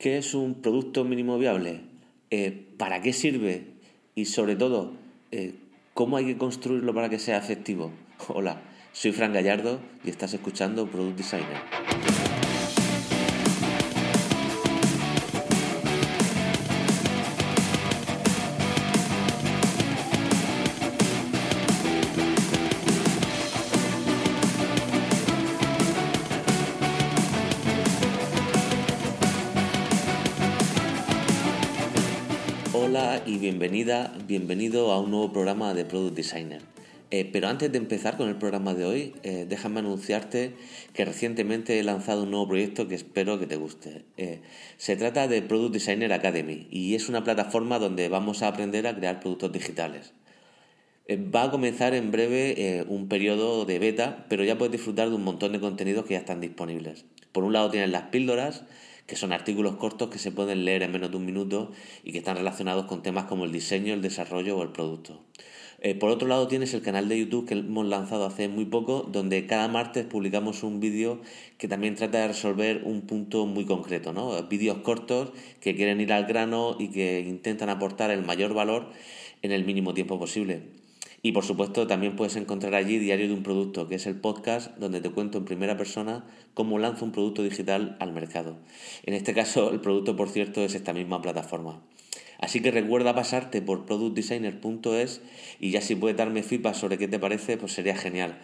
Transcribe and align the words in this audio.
¿Qué 0.00 0.16
es 0.16 0.32
un 0.32 0.54
producto 0.62 1.04
mínimo 1.04 1.36
viable? 1.36 1.82
Eh, 2.30 2.68
¿Para 2.78 3.02
qué 3.02 3.12
sirve? 3.12 3.66
Y 4.14 4.24
sobre 4.24 4.56
todo, 4.56 4.94
eh, 5.30 5.56
¿cómo 5.92 6.16
hay 6.16 6.24
que 6.24 6.38
construirlo 6.38 6.94
para 6.94 7.10
que 7.10 7.18
sea 7.18 7.36
efectivo? 7.36 7.92
Hola, 8.28 8.62
soy 8.92 9.12
Fran 9.12 9.34
Gallardo 9.34 9.78
y 10.02 10.08
estás 10.08 10.32
escuchando 10.32 10.86
Product 10.86 11.18
Designer. 11.18 12.19
Hola 32.82 33.22
y 33.26 33.36
bienvenida, 33.36 34.10
bienvenido 34.26 34.90
a 34.90 35.00
un 35.00 35.10
nuevo 35.10 35.34
programa 35.34 35.74
de 35.74 35.84
Product 35.84 36.16
Designer. 36.16 36.62
Eh, 37.10 37.28
pero 37.30 37.48
antes 37.48 37.70
de 37.70 37.76
empezar 37.76 38.16
con 38.16 38.30
el 38.30 38.36
programa 38.36 38.72
de 38.72 38.86
hoy, 38.86 39.12
eh, 39.22 39.44
déjame 39.46 39.80
anunciarte 39.80 40.54
que 40.94 41.04
recientemente 41.04 41.78
he 41.78 41.82
lanzado 41.82 42.22
un 42.22 42.30
nuevo 42.30 42.48
proyecto 42.48 42.88
que 42.88 42.94
espero 42.94 43.38
que 43.38 43.46
te 43.46 43.56
guste. 43.56 44.06
Eh, 44.16 44.40
se 44.78 44.96
trata 44.96 45.28
de 45.28 45.42
Product 45.42 45.74
Designer 45.74 46.14
Academy 46.14 46.68
y 46.70 46.94
es 46.94 47.10
una 47.10 47.22
plataforma 47.22 47.78
donde 47.78 48.08
vamos 48.08 48.42
a 48.42 48.48
aprender 48.48 48.86
a 48.86 48.96
crear 48.96 49.20
productos 49.20 49.52
digitales. 49.52 50.14
va 51.10 51.42
a 51.42 51.50
comenzar 51.50 51.92
en 51.92 52.10
breve 52.10 52.86
un 52.88 53.08
periodo 53.08 53.66
de 53.66 53.78
beta, 53.78 54.24
pero 54.30 54.42
ya 54.42 54.56
puedes 54.56 54.72
disfrutar 54.72 55.10
de 55.10 55.16
un 55.16 55.24
montón 55.24 55.52
de 55.52 55.60
contenidos 55.60 56.06
que 56.06 56.14
ya 56.14 56.20
están 56.20 56.40
disponibles. 56.40 57.04
Por 57.32 57.44
un 57.44 57.52
lado 57.52 57.70
tienes 57.70 57.90
las 57.90 58.04
píldoras, 58.04 58.64
que 59.10 59.16
son 59.16 59.32
artículos 59.32 59.74
cortos 59.74 60.08
que 60.08 60.20
se 60.20 60.30
pueden 60.30 60.64
leer 60.64 60.84
en 60.84 60.92
menos 60.92 61.10
de 61.10 61.16
un 61.16 61.26
minuto 61.26 61.72
y 62.04 62.12
que 62.12 62.18
están 62.18 62.36
relacionados 62.36 62.86
con 62.86 63.02
temas 63.02 63.24
como 63.24 63.44
el 63.44 63.50
diseño, 63.50 63.92
el 63.92 64.02
desarrollo 64.02 64.56
o 64.56 64.62
el 64.62 64.68
producto. 64.68 65.18
Eh, 65.80 65.96
por 65.96 66.10
otro 66.10 66.28
lado 66.28 66.46
tienes 66.46 66.74
el 66.74 66.82
canal 66.82 67.08
de 67.08 67.18
YouTube 67.18 67.48
que 67.48 67.54
hemos 67.54 67.86
lanzado 67.86 68.24
hace 68.24 68.46
muy 68.46 68.66
poco, 68.66 69.08
donde 69.10 69.46
cada 69.46 69.66
martes 69.66 70.04
publicamos 70.04 70.62
un 70.62 70.78
vídeo 70.78 71.22
que 71.58 71.66
también 71.66 71.96
trata 71.96 72.18
de 72.18 72.28
resolver 72.28 72.82
un 72.84 73.00
punto 73.00 73.46
muy 73.46 73.64
concreto, 73.64 74.12
¿no? 74.12 74.40
Vídeos 74.44 74.78
cortos 74.78 75.32
que 75.60 75.74
quieren 75.74 76.00
ir 76.00 76.12
al 76.12 76.26
grano 76.26 76.76
y 76.78 76.90
que 76.90 77.18
intentan 77.18 77.68
aportar 77.68 78.12
el 78.12 78.24
mayor 78.24 78.54
valor 78.54 78.90
en 79.42 79.50
el 79.50 79.64
mínimo 79.64 79.92
tiempo 79.92 80.20
posible. 80.20 80.79
Y 81.22 81.32
por 81.32 81.44
supuesto 81.44 81.86
también 81.86 82.16
puedes 82.16 82.36
encontrar 82.36 82.74
allí 82.74 82.98
Diario 82.98 83.28
de 83.28 83.34
un 83.34 83.42
Producto, 83.42 83.88
que 83.88 83.96
es 83.96 84.06
el 84.06 84.16
podcast 84.16 84.76
donde 84.78 85.00
te 85.00 85.10
cuento 85.10 85.38
en 85.38 85.44
primera 85.44 85.76
persona 85.76 86.24
cómo 86.54 86.78
lanzo 86.78 87.04
un 87.04 87.12
producto 87.12 87.42
digital 87.42 87.96
al 88.00 88.12
mercado. 88.12 88.56
En 89.04 89.14
este 89.14 89.34
caso 89.34 89.70
el 89.70 89.80
producto 89.80 90.16
por 90.16 90.30
cierto 90.30 90.62
es 90.62 90.74
esta 90.74 90.92
misma 90.92 91.20
plataforma. 91.20 91.82
Así 92.38 92.60
que 92.62 92.70
recuerda 92.70 93.14
pasarte 93.14 93.60
por 93.60 93.84
productdesigner.es 93.84 95.20
y 95.60 95.70
ya 95.70 95.82
si 95.82 95.94
puedes 95.94 96.16
darme 96.16 96.42
feedback 96.42 96.74
sobre 96.74 96.96
qué 96.96 97.06
te 97.06 97.18
parece, 97.18 97.58
pues 97.58 97.72
sería 97.72 97.94
genial. 97.94 98.38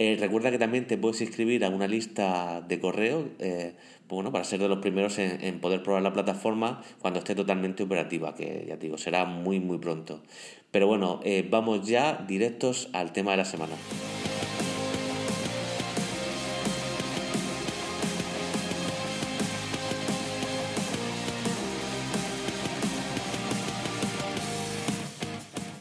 Eh, 0.00 0.16
recuerda 0.20 0.52
que 0.52 0.58
también 0.58 0.86
te 0.86 0.96
puedes 0.96 1.20
inscribir 1.20 1.64
a 1.64 1.70
una 1.70 1.88
lista 1.88 2.60
de 2.60 2.78
correo 2.78 3.30
eh, 3.40 3.74
bueno, 4.08 4.30
para 4.30 4.44
ser 4.44 4.60
de 4.60 4.68
los 4.68 4.78
primeros 4.78 5.18
en, 5.18 5.60
poder 5.60 5.82
probar 5.82 6.02
la 6.02 6.12
plataforma 6.12 6.82
cuando 7.00 7.18
esté 7.18 7.34
totalmente 7.34 7.82
operativa, 7.82 8.34
que 8.36 8.64
ya 8.68 8.76
te 8.76 8.86
digo, 8.86 8.96
será 8.96 9.24
muy 9.24 9.58
muy 9.58 9.78
pronto. 9.78 10.22
Pero 10.70 10.86
bueno, 10.86 11.18
eh, 11.24 11.46
vamos 11.50 11.86
ya 11.86 12.24
directos 12.28 12.90
al 12.92 13.12
tema 13.12 13.32
de 13.32 13.38
la 13.38 13.44
semana. 13.44 13.74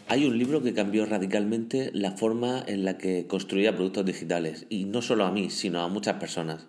Hay 0.09 0.23
un 0.23 0.37
libro 0.37 0.63
que 0.63 0.73
cambió 0.73 1.05
radicalmente 1.05 1.91
la 1.93 2.11
forma 2.11 2.63
en 2.65 2.85
la 2.85 2.97
que 2.97 3.27
construía 3.27 3.75
productos 3.75 4.05
digitales, 4.05 4.65
y 4.69 4.85
no 4.85 5.01
solo 5.01 5.25
a 5.25 5.31
mí, 5.31 5.49
sino 5.49 5.81
a 5.81 5.89
muchas 5.89 6.15
personas. 6.15 6.67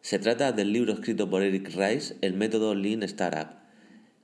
Se 0.00 0.18
trata 0.18 0.52
del 0.52 0.72
libro 0.72 0.94
escrito 0.94 1.28
por 1.28 1.42
Eric 1.42 1.68
Rice, 1.76 2.16
El 2.22 2.32
método 2.32 2.74
Lean 2.74 3.02
Startup. 3.02 3.58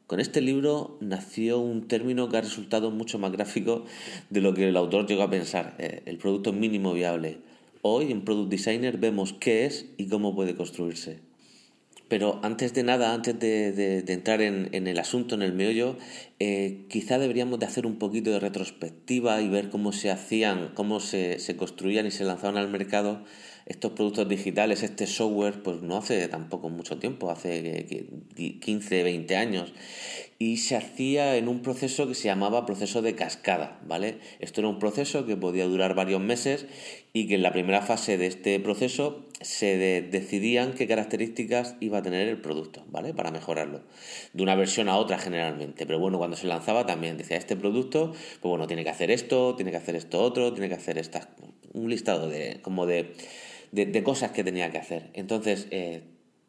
Con 0.06 0.18
este 0.18 0.40
libro 0.40 0.96
nació 1.02 1.58
un 1.58 1.88
término 1.88 2.30
que 2.30 2.38
ha 2.38 2.40
resultado 2.40 2.90
mucho 2.90 3.18
más 3.18 3.32
gráfico 3.32 3.84
de 4.30 4.40
lo 4.40 4.54
que 4.54 4.66
el 4.70 4.78
autor 4.78 5.06
llegó 5.06 5.24
a 5.24 5.30
pensar, 5.30 5.74
eh, 5.78 6.00
el 6.06 6.16
producto 6.16 6.54
mínimo 6.54 6.94
viable. 6.94 7.40
Hoy 7.82 8.10
en 8.10 8.24
Product 8.24 8.50
Designer 8.50 8.96
vemos 8.96 9.34
qué 9.34 9.66
es 9.66 9.90
y 9.98 10.08
cómo 10.08 10.34
puede 10.34 10.54
construirse. 10.54 11.18
Pero 12.08 12.38
antes 12.42 12.74
de 12.74 12.82
nada, 12.82 13.14
antes 13.14 13.38
de, 13.38 14.04
entrar 14.08 14.42
en, 14.42 14.86
el 14.86 14.98
asunto, 14.98 15.34
en 15.34 15.42
el 15.42 15.52
meollo, 15.52 15.96
eh, 16.38 16.84
quizá 16.88 17.18
deberíamos 17.18 17.58
de 17.58 17.66
hacer 17.66 17.86
un 17.86 17.98
poquito 17.98 18.30
de 18.30 18.40
retrospectiva 18.40 19.40
y 19.40 19.48
ver 19.48 19.70
cómo 19.70 19.92
se 19.92 20.10
hacían, 20.10 20.72
cómo 20.74 21.00
se, 21.00 21.38
se 21.38 21.56
construían 21.56 22.06
y 22.06 22.10
se 22.10 22.24
lanzaban 22.24 22.58
al 22.58 22.68
mercado 22.68 23.24
estos 23.66 23.92
productos 23.92 24.28
digitales, 24.28 24.82
este 24.82 25.06
software, 25.06 25.62
pues 25.62 25.80
no 25.82 25.96
hace 25.96 26.28
tampoco 26.28 26.68
mucho 26.68 26.98
tiempo, 26.98 27.30
hace 27.30 28.06
15, 28.36 29.02
20 29.02 29.36
años. 29.36 29.72
Y 30.38 30.58
se 30.58 30.76
hacía 30.76 31.36
en 31.36 31.48
un 31.48 31.62
proceso 31.62 32.08
que 32.08 32.14
se 32.14 32.24
llamaba 32.24 32.66
proceso 32.66 33.02
de 33.02 33.14
cascada, 33.14 33.80
¿vale? 33.86 34.18
Esto 34.40 34.60
era 34.60 34.68
un 34.68 34.78
proceso 34.78 35.26
que 35.26 35.36
podía 35.36 35.66
durar 35.66 35.94
varios 35.94 36.20
meses 36.20 36.66
y 37.12 37.28
que 37.28 37.36
en 37.36 37.42
la 37.42 37.52
primera 37.52 37.82
fase 37.82 38.18
de 38.18 38.26
este 38.26 38.58
proceso 38.60 39.24
se 39.40 39.76
decidían 40.10 40.72
qué 40.72 40.86
características 40.86 41.76
iba 41.80 41.98
a 41.98 42.02
tener 42.02 42.28
el 42.28 42.40
producto, 42.40 42.84
¿vale? 42.88 43.14
Para 43.14 43.30
mejorarlo. 43.30 43.82
De 44.32 44.42
una 44.42 44.54
versión 44.54 44.88
a 44.88 44.96
otra 44.96 45.18
generalmente. 45.18 45.86
Pero 45.86 45.98
bueno, 45.98 46.18
cuando 46.18 46.36
se 46.36 46.46
lanzaba 46.46 46.86
también 46.86 47.16
decía, 47.16 47.36
este 47.36 47.56
producto, 47.56 48.12
pues 48.12 48.50
bueno, 48.50 48.66
tiene 48.66 48.84
que 48.84 48.90
hacer 48.90 49.10
esto, 49.10 49.54
tiene 49.54 49.70
que 49.70 49.76
hacer 49.76 49.96
esto 49.96 50.20
otro, 50.22 50.52
tiene 50.52 50.68
que 50.68 50.74
hacer 50.74 50.98
estas... 50.98 51.28
Un 51.72 51.90
listado 51.90 52.28
de 52.28 52.60
como 52.62 52.86
de 52.86 53.14
de, 53.74 54.02
cosas 54.02 54.30
que 54.30 54.44
tenía 54.44 54.70
que 54.70 54.78
hacer. 54.78 55.10
Entonces, 55.14 55.66
eh, 55.70 56.02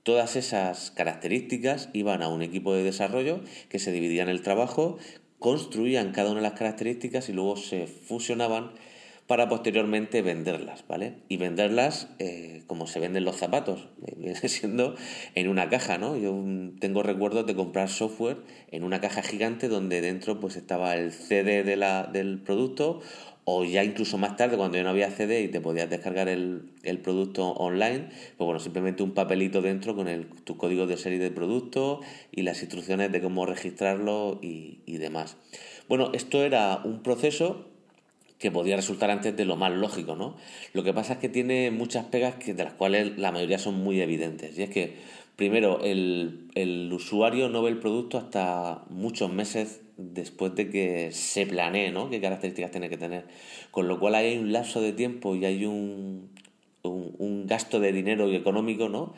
todas 0.05 0.35
esas 0.35 0.91
características 0.91 1.89
iban 1.91 2.21
a 2.21 2.27
un 2.27 2.43
equipo 2.43 2.75
de 2.75 2.83
desarrollo 2.83 3.41
que 3.69 3.79
se 3.79 3.91
dividían 3.91 4.29
el 4.29 4.43
trabajo, 4.43 4.99
construían 5.39 6.11
cada 6.11 6.29
una 6.29 6.41
de 6.41 6.47
las 6.47 6.59
características 6.59 7.27
y 7.27 7.33
luego 7.33 7.57
se 7.57 7.87
fusionaban 7.87 8.71
para 9.25 9.49
posteriormente 9.49 10.21
venderlas, 10.21 10.85
¿vale? 10.87 11.15
Y 11.27 11.37
venderlas 11.37 12.09
eh, 12.19 12.61
como 12.67 12.85
se 12.85 12.99
venden 12.99 13.25
los 13.25 13.37
zapatos, 13.37 13.87
siendo 14.43 14.93
en 15.33 15.49
una 15.49 15.69
caja, 15.69 15.97
¿no? 15.97 16.15
Yo 16.15 16.39
tengo 16.79 17.01
recuerdos 17.01 17.47
de 17.47 17.55
comprar 17.55 17.89
software 17.89 18.37
en 18.69 18.83
una 18.83 19.01
caja 19.01 19.23
gigante 19.23 19.67
donde 19.67 20.01
dentro 20.01 20.39
pues 20.39 20.55
estaba 20.55 20.95
el 20.97 21.13
CD 21.13 21.63
del 21.63 22.41
producto 22.43 23.01
o 23.45 23.63
ya 23.63 23.83
incluso 23.83 24.17
más 24.17 24.35
tarde 24.35 24.57
cuando 24.57 24.77
ya 24.77 24.83
no 24.83 24.89
había 24.89 25.09
CD 25.11 25.41
y 25.41 25.47
te 25.47 25.61
podías 25.61 25.89
descargar 25.89 26.27
el, 26.27 26.71
producto 27.03 27.51
online, 27.51 28.09
pues 28.37 28.45
bueno, 28.45 28.59
simplemente 28.59 29.03
un 29.03 29.13
papelito 29.13 29.61
dentro 29.61 29.95
con 29.95 30.07
el, 30.07 30.25
tus 30.43 30.57
códigos 30.57 30.89
de 30.89 30.97
serie 30.97 31.19
de 31.19 31.29
producto 31.29 32.01
y 32.31 32.41
las 32.41 32.61
instrucciones 32.61 33.11
de 33.11 33.21
cómo 33.21 33.45
registrarlo 33.45 34.39
y, 34.41 34.79
y 34.87 34.97
demás. 34.97 35.37
Bueno, 35.87 36.09
esto 36.13 36.43
era 36.43 36.81
un 36.83 37.03
proceso 37.03 37.67
que 38.39 38.51
podía 38.51 38.75
resultar 38.75 39.11
antes 39.11 39.37
de 39.37 39.45
lo 39.45 39.55
más 39.55 39.71
lógico, 39.71 40.15
¿no? 40.15 40.35
Lo 40.73 40.83
que 40.83 40.93
pasa 40.93 41.13
es 41.13 41.19
que 41.19 41.29
tiene 41.29 41.71
muchas 41.71 42.05
pegas 42.05 42.35
que, 42.35 42.53
de 42.53 42.63
las 42.63 42.73
cuales 42.73 43.17
la 43.17 43.31
mayoría 43.31 43.59
son 43.59 43.75
muy 43.75 44.01
evidentes. 44.01 44.57
Y 44.57 44.63
es 44.63 44.69
que, 44.69 44.95
primero, 45.35 45.81
el, 45.83 46.49
el 46.55 46.91
usuario 46.91 47.47
no 47.49 47.61
ve 47.61 47.69
el 47.69 47.79
producto 47.79 48.17
hasta 48.17 48.83
muchos 48.89 49.31
meses 49.31 49.81
después 49.97 50.55
de 50.55 50.69
que 50.69 51.11
se 51.11 51.45
planee, 51.45 51.91
¿no? 51.91 52.09
Qué 52.09 52.21
características 52.21 52.71
tiene 52.71 52.89
que 52.89 52.97
tener. 52.97 53.25
Con 53.71 53.87
lo 53.87 53.99
cual 53.99 54.15
hay 54.15 54.37
un 54.37 54.51
lapso 54.51 54.81
de 54.81 54.93
tiempo 54.93 55.35
y 55.35 55.45
hay 55.45 55.65
un, 55.65 56.29
un, 56.83 57.47
gasto 57.47 57.79
de 57.79 57.91
dinero 57.91 58.29
y 58.29 58.35
económico, 58.35 58.89
¿no? 58.89 59.13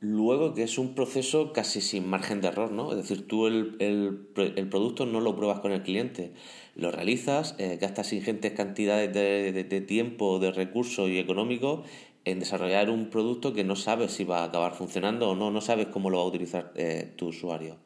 Luego 0.00 0.54
que 0.54 0.62
es 0.62 0.78
un 0.78 0.94
proceso 0.94 1.52
casi 1.52 1.82
sin 1.82 2.08
margen 2.08 2.40
de 2.40 2.48
error, 2.48 2.72
¿no? 2.72 2.90
Es 2.90 2.96
decir, 2.96 3.26
tú 3.26 3.46
el, 3.46 3.76
el, 3.80 4.68
producto 4.68 5.04
no 5.04 5.20
lo 5.20 5.36
pruebas 5.36 5.60
con 5.60 5.72
el 5.72 5.82
cliente, 5.82 6.32
lo 6.74 6.90
realizas, 6.90 7.54
eh, 7.58 7.76
gastas 7.78 8.12
ingentes 8.14 8.52
cantidades 8.52 9.12
de, 9.12 9.52
de, 9.52 9.80
tiempo, 9.82 10.38
de 10.38 10.52
recursos 10.52 11.10
y 11.10 11.18
económicos 11.18 11.86
en 12.24 12.38
desarrollar 12.38 12.88
un 12.90 13.10
producto 13.10 13.52
que 13.52 13.64
no 13.64 13.76
sabes 13.76 14.12
si 14.12 14.24
va 14.24 14.40
a 14.40 14.44
acabar 14.44 14.74
funcionando 14.74 15.30
o 15.30 15.34
no, 15.34 15.50
no 15.50 15.60
sabes 15.60 15.88
cómo 15.88 16.08
lo 16.08 16.18
va 16.18 16.24
a 16.24 16.28
utilizar 16.28 16.72
eh, 16.76 17.12
tu 17.16 17.28
usuario. 17.28 17.76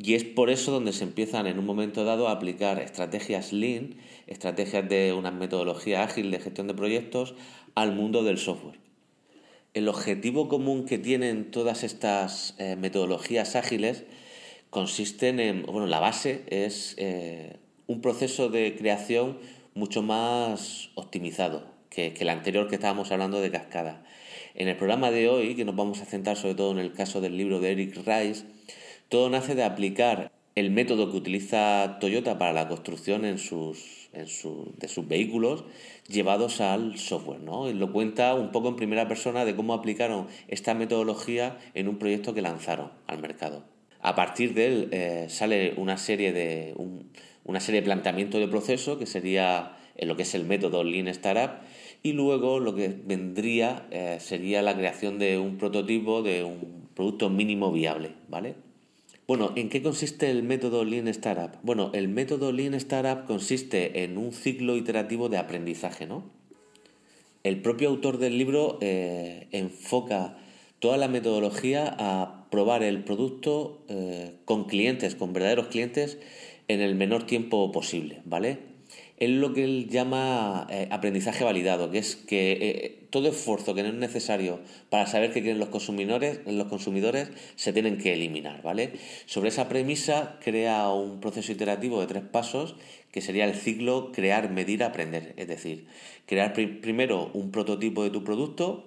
Y 0.00 0.14
es 0.14 0.22
por 0.22 0.48
eso 0.48 0.70
donde 0.70 0.92
se 0.92 1.02
empiezan 1.02 1.48
en 1.48 1.58
un 1.58 1.66
momento 1.66 2.04
dado 2.04 2.28
a 2.28 2.32
aplicar 2.32 2.78
estrategias 2.80 3.52
lean, 3.52 3.96
estrategias 4.28 4.88
de 4.88 5.12
una 5.12 5.32
metodología 5.32 6.04
ágil 6.04 6.30
de 6.30 6.38
gestión 6.38 6.68
de 6.68 6.74
proyectos 6.74 7.34
al 7.74 7.92
mundo 7.92 8.22
del 8.22 8.38
software. 8.38 8.78
El 9.74 9.88
objetivo 9.88 10.48
común 10.48 10.86
que 10.86 10.98
tienen 10.98 11.50
todas 11.50 11.82
estas 11.82 12.54
eh, 12.58 12.76
metodologías 12.76 13.56
ágiles 13.56 14.04
consisten 14.70 15.40
en, 15.40 15.64
bueno, 15.64 15.86
la 15.88 15.98
base 15.98 16.44
es 16.46 16.94
eh, 16.98 17.56
un 17.88 18.00
proceso 18.00 18.50
de 18.50 18.76
creación 18.76 19.38
mucho 19.74 20.02
más 20.02 20.90
optimizado 20.94 21.66
que, 21.90 22.14
que 22.14 22.22
el 22.22 22.28
anterior 22.28 22.68
que 22.68 22.76
estábamos 22.76 23.10
hablando 23.10 23.40
de 23.40 23.50
cascada. 23.50 24.04
En 24.54 24.68
el 24.68 24.76
programa 24.76 25.10
de 25.10 25.28
hoy, 25.28 25.56
que 25.56 25.64
nos 25.64 25.74
vamos 25.74 26.00
a 26.00 26.04
centrar 26.04 26.36
sobre 26.36 26.54
todo 26.54 26.70
en 26.70 26.78
el 26.78 26.92
caso 26.92 27.20
del 27.20 27.36
libro 27.36 27.58
de 27.60 27.72
Eric 27.72 27.96
Rice, 27.96 28.44
todo 29.08 29.30
nace 29.30 29.54
de 29.54 29.64
aplicar 29.64 30.32
el 30.54 30.70
método 30.70 31.10
que 31.10 31.16
utiliza 31.16 31.98
Toyota 32.00 32.36
para 32.38 32.52
la 32.52 32.68
construcción 32.68 33.22
de 33.22 33.38
sus 33.38 35.08
vehículos 35.08 35.64
llevados 36.08 36.60
al 36.60 36.98
software. 36.98 37.40
¿no? 37.40 37.70
Y 37.70 37.74
lo 37.74 37.92
cuenta 37.92 38.34
un 38.34 38.50
poco 38.50 38.68
en 38.68 38.76
primera 38.76 39.06
persona 39.06 39.44
de 39.44 39.54
cómo 39.54 39.72
aplicaron 39.72 40.26
esta 40.48 40.74
metodología 40.74 41.58
en 41.74 41.88
un 41.88 41.98
proyecto 41.98 42.34
que 42.34 42.42
lanzaron 42.42 42.90
al 43.06 43.20
mercado. 43.20 43.64
A 44.00 44.14
partir 44.14 44.54
de 44.54 44.66
él 44.66 44.88
eh, 44.90 45.26
sale 45.28 45.74
una 45.76 45.96
serie 45.96 46.32
de, 46.32 46.74
una 47.44 47.60
serie 47.60 47.80
de 47.80 47.84
planteamiento 47.84 48.38
de 48.38 48.48
proceso 48.48 48.98
que 48.98 49.06
sería 49.06 49.76
lo 50.00 50.16
que 50.16 50.22
es 50.22 50.34
el 50.34 50.44
método 50.44 50.84
Lean 50.84 51.08
Startup 51.08 51.60
y 52.02 52.12
luego 52.12 52.60
lo 52.60 52.74
que 52.74 52.88
vendría 52.88 53.86
eh, 53.90 54.18
sería 54.20 54.62
la 54.62 54.76
creación 54.76 55.18
de 55.18 55.38
un 55.38 55.56
prototipo 55.58 56.22
de 56.22 56.44
un 56.44 56.88
producto 56.94 57.30
mínimo 57.30 57.72
viable, 57.72 58.12
¿vale? 58.28 58.67
Bueno, 59.28 59.52
¿en 59.56 59.68
qué 59.68 59.82
consiste 59.82 60.30
el 60.30 60.42
método 60.42 60.86
Lean 60.86 61.06
Startup? 61.06 61.50
Bueno, 61.62 61.90
el 61.92 62.08
método 62.08 62.50
Lean 62.50 62.72
Startup 62.72 63.26
consiste 63.26 64.02
en 64.02 64.16
un 64.16 64.32
ciclo 64.32 64.74
iterativo 64.74 65.28
de 65.28 65.36
aprendizaje, 65.36 66.06
¿no? 66.06 66.24
El 67.44 67.60
propio 67.60 67.90
autor 67.90 68.16
del 68.16 68.38
libro 68.38 68.78
eh, 68.80 69.48
enfoca 69.52 70.38
toda 70.78 70.96
la 70.96 71.08
metodología 71.08 71.94
a 71.98 72.46
probar 72.50 72.82
el 72.82 73.04
producto 73.04 73.84
eh, 73.88 74.32
con 74.46 74.64
clientes, 74.64 75.14
con 75.14 75.34
verdaderos 75.34 75.66
clientes, 75.66 76.16
en 76.68 76.80
el 76.80 76.94
menor 76.94 77.24
tiempo 77.24 77.70
posible, 77.70 78.22
¿vale? 78.24 78.77
Es 79.20 79.30
lo 79.30 79.52
que 79.52 79.64
él 79.64 79.88
llama 79.88 80.66
eh, 80.70 80.88
aprendizaje 80.90 81.42
validado, 81.42 81.90
que 81.90 81.98
es 81.98 82.14
que 82.14 82.52
eh, 82.52 82.98
todo 83.10 83.28
esfuerzo 83.28 83.74
que 83.74 83.82
no 83.82 83.88
es 83.88 83.94
necesario 83.94 84.60
para 84.90 85.06
saber 85.06 85.32
qué 85.32 85.42
quieren 85.42 85.58
los 85.58 85.70
consumidores, 85.70 86.40
los 86.46 86.68
consumidores 86.68 87.30
se 87.56 87.72
tienen 87.72 87.98
que 87.98 88.12
eliminar, 88.12 88.62
¿vale? 88.62 88.92
Sobre 89.26 89.48
esa 89.48 89.68
premisa 89.68 90.38
crea 90.42 90.88
un 90.90 91.20
proceso 91.20 91.50
iterativo 91.50 92.00
de 92.00 92.06
tres 92.06 92.22
pasos 92.22 92.76
que 93.10 93.20
sería 93.20 93.44
el 93.44 93.54
ciclo 93.54 94.12
crear, 94.12 94.50
medir, 94.50 94.84
aprender, 94.84 95.34
es 95.36 95.48
decir, 95.48 95.86
crear 96.26 96.52
primero 96.52 97.30
un 97.34 97.50
prototipo 97.50 98.04
de 98.04 98.10
tu 98.10 98.22
producto, 98.22 98.86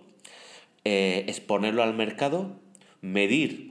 eh, 0.86 1.26
exponerlo 1.28 1.84
al 1.84 1.94
mercado, 1.94 2.56
medir 3.02 3.71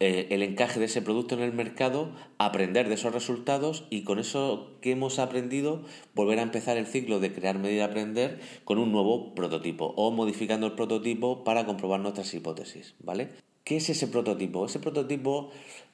eh, 0.00 0.26
el 0.30 0.42
encaje 0.42 0.80
de 0.80 0.86
ese 0.86 1.02
producto 1.02 1.36
en 1.36 1.42
el 1.42 1.52
mercado, 1.52 2.10
aprender 2.38 2.88
de 2.88 2.94
esos 2.94 3.14
resultados 3.14 3.84
y 3.90 4.02
con 4.02 4.18
eso 4.18 4.72
que 4.80 4.90
hemos 4.90 5.18
aprendido 5.18 5.82
volver 6.14 6.40
a 6.40 6.42
empezar 6.42 6.76
el 6.76 6.86
ciclo 6.86 7.20
de 7.20 7.32
crear, 7.32 7.58
medir, 7.58 7.82
aprender 7.82 8.40
con 8.64 8.78
un 8.78 8.90
nuevo 8.90 9.34
prototipo 9.34 9.94
o 9.96 10.10
modificando 10.10 10.66
el 10.66 10.72
prototipo 10.72 11.44
para 11.44 11.64
comprobar 11.64 12.00
nuestras 12.00 12.34
hipótesis, 12.34 12.94
¿vale? 12.98 13.28
¿Qué 13.62 13.76
es 13.76 13.88
ese 13.88 14.08
prototipo? 14.08 14.66
Ese 14.66 14.80
prototipo 14.80 15.50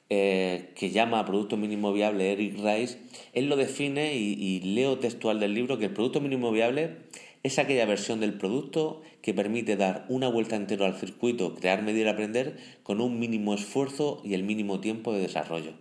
eh, 0.09 0.71
que 0.75 0.89
llama 0.89 1.23
Producto 1.25 1.55
Mínimo 1.55 1.93
Viable 1.93 2.33
Eric 2.33 2.57
Rice, 2.57 2.97
él 3.33 3.47
lo 3.49 3.55
define 3.55 4.15
y, 4.15 4.33
y 4.33 4.61
leo 4.61 4.97
textual 4.97 5.39
del 5.39 5.53
libro 5.53 5.77
que 5.77 5.85
el 5.85 5.93
Producto 5.93 6.19
Mínimo 6.19 6.51
Viable 6.51 6.97
es 7.43 7.57
aquella 7.57 7.85
versión 7.85 8.19
del 8.19 8.33
producto 8.33 9.01
que 9.21 9.33
permite 9.33 9.75
dar 9.75 10.05
una 10.09 10.27
vuelta 10.27 10.55
entera 10.55 10.85
al 10.85 10.99
circuito, 10.99 11.55
crear, 11.55 11.81
medir, 11.81 12.07
aprender 12.07 12.57
con 12.83 13.01
un 13.01 13.19
mínimo 13.19 13.53
esfuerzo 13.53 14.21
y 14.23 14.33
el 14.33 14.43
mínimo 14.43 14.79
tiempo 14.79 15.13
de 15.13 15.21
desarrollo. 15.21 15.73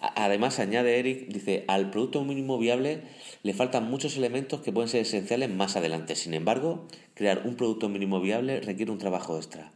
Además, 0.00 0.58
añade 0.58 0.98
Eric, 0.98 1.28
dice, 1.28 1.64
al 1.68 1.90
producto 1.90 2.24
mínimo 2.24 2.58
viable 2.58 3.02
le 3.42 3.54
faltan 3.54 3.90
muchos 3.90 4.16
elementos 4.16 4.60
que 4.60 4.72
pueden 4.72 4.88
ser 4.88 5.02
esenciales 5.02 5.50
más 5.50 5.76
adelante. 5.76 6.16
Sin 6.16 6.34
embargo, 6.34 6.86
crear 7.14 7.42
un 7.46 7.56
producto 7.56 7.88
mínimo 7.88 8.20
viable 8.20 8.60
requiere 8.60 8.92
un 8.92 8.98
trabajo 8.98 9.36
extra 9.36 9.70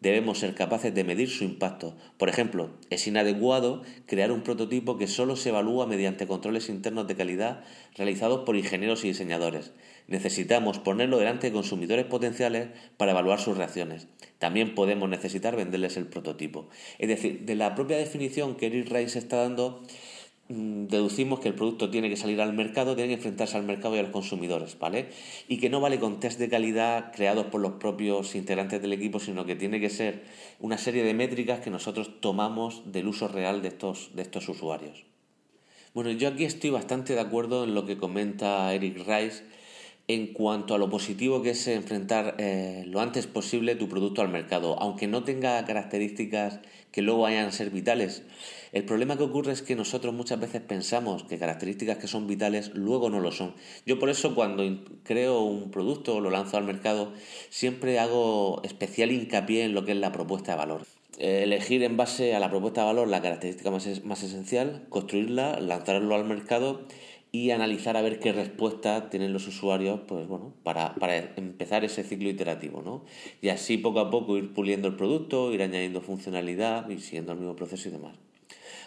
debemos 0.00 0.38
ser 0.38 0.54
capaces 0.54 0.94
de 0.94 1.04
medir 1.04 1.28
su 1.28 1.44
impacto. 1.44 1.96
Por 2.16 2.28
ejemplo, 2.28 2.70
es 2.88 3.06
inadecuado 3.06 3.82
crear 4.06 4.32
un 4.32 4.42
prototipo 4.42 4.98
que 4.98 5.06
solo 5.06 5.36
se 5.36 5.50
evalúa 5.50 5.86
mediante 5.86 6.26
controles 6.26 6.68
internos 6.68 7.06
de 7.06 7.16
calidad 7.16 7.64
realizados 7.96 8.44
por 8.44 8.56
ingenieros 8.56 9.04
y 9.04 9.08
diseñadores. 9.08 9.72
Necesitamos 10.08 10.78
ponerlo 10.78 11.18
delante 11.18 11.46
de 11.48 11.52
consumidores 11.52 12.06
potenciales 12.06 12.68
para 12.96 13.12
evaluar 13.12 13.40
sus 13.40 13.56
reacciones. 13.56 14.08
También 14.38 14.74
podemos 14.74 15.08
necesitar 15.08 15.54
venderles 15.54 15.96
el 15.96 16.06
prototipo. 16.06 16.68
Es 16.98 17.08
decir, 17.08 17.42
de 17.42 17.54
la 17.54 17.74
propia 17.74 17.98
definición 17.98 18.56
que 18.56 18.66
Eric 18.66 18.90
Rice 18.90 19.18
está 19.18 19.36
dando, 19.36 19.82
deducimos 20.50 21.38
que 21.38 21.48
el 21.48 21.54
producto 21.54 21.90
tiene 21.90 22.10
que 22.10 22.16
salir 22.16 22.40
al 22.40 22.52
mercado, 22.52 22.96
tiene 22.96 23.10
que 23.10 23.14
enfrentarse 23.14 23.56
al 23.56 23.62
mercado 23.62 23.94
y 23.94 24.00
a 24.00 24.02
los 24.02 24.10
consumidores, 24.10 24.76
¿vale? 24.78 25.08
Y 25.48 25.58
que 25.58 25.70
no 25.70 25.80
vale 25.80 26.00
con 26.00 26.18
test 26.18 26.40
de 26.40 26.48
calidad 26.48 27.12
creados 27.14 27.46
por 27.46 27.60
los 27.60 27.72
propios 27.72 28.34
integrantes 28.34 28.82
del 28.82 28.92
equipo, 28.92 29.20
sino 29.20 29.46
que 29.46 29.54
tiene 29.54 29.78
que 29.78 29.90
ser 29.90 30.24
una 30.58 30.76
serie 30.76 31.04
de 31.04 31.14
métricas 31.14 31.60
que 31.60 31.70
nosotros 31.70 32.20
tomamos 32.20 32.92
del 32.92 33.06
uso 33.06 33.28
real 33.28 33.62
de 33.62 33.68
estos, 33.68 34.10
de 34.14 34.22
estos 34.22 34.48
usuarios. 34.48 35.04
Bueno, 35.94 36.10
yo 36.10 36.28
aquí 36.28 36.44
estoy 36.44 36.70
bastante 36.70 37.14
de 37.14 37.20
acuerdo 37.20 37.64
en 37.64 37.74
lo 37.74 37.86
que 37.86 37.96
comenta 37.96 38.74
Eric 38.74 39.06
Rice 39.06 39.44
en 40.08 40.32
cuanto 40.32 40.74
a 40.74 40.78
lo 40.78 40.90
positivo 40.90 41.42
que 41.42 41.50
es 41.50 41.68
enfrentar 41.68 42.34
eh, 42.38 42.82
lo 42.88 43.00
antes 43.00 43.28
posible 43.28 43.76
tu 43.76 43.88
producto 43.88 44.22
al 44.22 44.28
mercado, 44.28 44.76
aunque 44.80 45.06
no 45.06 45.22
tenga 45.22 45.64
características 45.64 46.58
que 46.90 47.02
luego 47.02 47.22
vayan 47.22 47.46
a 47.46 47.52
ser 47.52 47.70
vitales. 47.70 48.24
El 48.72 48.84
problema 48.84 49.16
que 49.16 49.24
ocurre 49.24 49.52
es 49.52 49.62
que 49.62 49.74
nosotros 49.74 50.14
muchas 50.14 50.38
veces 50.38 50.60
pensamos 50.60 51.24
que 51.24 51.38
características 51.38 51.98
que 51.98 52.06
son 52.06 52.28
vitales 52.28 52.70
luego 52.74 53.10
no 53.10 53.18
lo 53.18 53.32
son. 53.32 53.54
Yo 53.84 53.98
por 53.98 54.10
eso 54.10 54.36
cuando 54.36 54.62
creo 55.02 55.40
un 55.40 55.72
producto 55.72 56.16
o 56.16 56.20
lo 56.20 56.30
lanzo 56.30 56.56
al 56.56 56.64
mercado 56.64 57.12
siempre 57.48 57.98
hago 57.98 58.60
especial 58.62 59.10
hincapié 59.10 59.64
en 59.64 59.74
lo 59.74 59.84
que 59.84 59.92
es 59.92 59.98
la 59.98 60.12
propuesta 60.12 60.52
de 60.52 60.58
valor. 60.58 60.82
Eh, 61.18 61.42
elegir 61.42 61.82
en 61.82 61.96
base 61.96 62.36
a 62.36 62.40
la 62.40 62.48
propuesta 62.48 62.82
de 62.82 62.86
valor 62.86 63.08
la 63.08 63.20
característica 63.20 63.72
más, 63.72 63.86
esencial, 63.86 64.86
construirla, 64.88 65.58
lanzarlo 65.58 66.14
al 66.14 66.24
mercado 66.24 66.86
y 67.32 67.50
analizar 67.50 67.96
a 67.96 68.02
ver 68.02 68.20
qué 68.20 68.32
respuesta 68.32 69.10
tienen 69.10 69.32
los 69.32 69.46
usuarios 69.46 70.00
pues 70.06 70.26
bueno 70.26 70.52
para, 70.64 70.94
para, 70.96 71.16
empezar 71.36 71.84
ese 71.84 72.02
ciclo 72.02 72.28
iterativo 72.28 72.82
¿no? 72.82 73.04
y 73.40 73.50
así 73.50 73.78
poco 73.78 74.00
a 74.00 74.10
poco 74.10 74.36
ir 74.36 74.52
puliendo 74.52 74.88
el 74.88 74.96
producto 74.96 75.52
ir 75.52 75.62
añadiendo 75.62 76.00
funcionalidad 76.00 76.88
y 76.88 76.98
siguiendo 76.98 77.30
el 77.32 77.38
mismo 77.38 77.54
proceso 77.54 77.88
y 77.88 77.92
demás 77.92 78.16